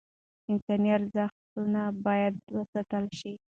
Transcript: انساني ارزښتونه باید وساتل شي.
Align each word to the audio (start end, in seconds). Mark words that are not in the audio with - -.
انساني 0.51 0.89
ارزښتونه 0.97 1.81
باید 2.05 2.35
وساتل 2.59 3.05
شي. 3.19 3.33